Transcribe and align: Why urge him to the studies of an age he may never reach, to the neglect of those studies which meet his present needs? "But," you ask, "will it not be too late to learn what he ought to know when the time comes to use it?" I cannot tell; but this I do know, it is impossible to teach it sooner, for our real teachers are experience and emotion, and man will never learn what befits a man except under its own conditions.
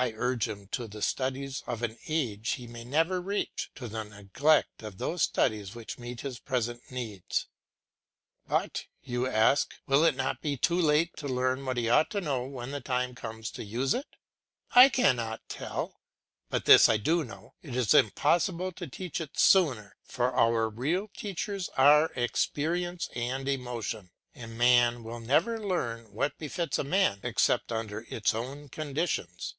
Why 0.00 0.14
urge 0.16 0.48
him 0.48 0.68
to 0.68 0.88
the 0.88 1.02
studies 1.02 1.62
of 1.66 1.82
an 1.82 1.98
age 2.08 2.52
he 2.52 2.66
may 2.66 2.82
never 2.82 3.20
reach, 3.20 3.70
to 3.74 3.88
the 3.88 4.04
neglect 4.04 4.82
of 4.82 4.96
those 4.96 5.20
studies 5.22 5.74
which 5.74 5.98
meet 5.98 6.22
his 6.22 6.38
present 6.38 6.90
needs? 6.90 7.48
"But," 8.48 8.86
you 9.02 9.26
ask, 9.26 9.74
"will 9.86 10.02
it 10.06 10.14
not 10.16 10.40
be 10.40 10.56
too 10.56 10.80
late 10.80 11.14
to 11.18 11.28
learn 11.28 11.62
what 11.66 11.76
he 11.76 11.90
ought 11.90 12.08
to 12.12 12.22
know 12.22 12.44
when 12.46 12.70
the 12.70 12.80
time 12.80 13.14
comes 13.14 13.50
to 13.50 13.64
use 13.64 13.92
it?" 13.92 14.16
I 14.70 14.88
cannot 14.88 15.46
tell; 15.50 16.00
but 16.48 16.64
this 16.64 16.88
I 16.88 16.96
do 16.96 17.22
know, 17.22 17.52
it 17.60 17.76
is 17.76 17.92
impossible 17.92 18.72
to 18.72 18.86
teach 18.86 19.20
it 19.20 19.38
sooner, 19.38 19.98
for 20.04 20.32
our 20.32 20.70
real 20.70 21.08
teachers 21.14 21.68
are 21.76 22.10
experience 22.16 23.10
and 23.14 23.46
emotion, 23.46 24.10
and 24.34 24.56
man 24.56 25.04
will 25.04 25.20
never 25.20 25.60
learn 25.60 26.10
what 26.14 26.38
befits 26.38 26.78
a 26.78 26.82
man 26.84 27.20
except 27.22 27.70
under 27.70 28.06
its 28.08 28.34
own 28.34 28.70
conditions. 28.70 29.56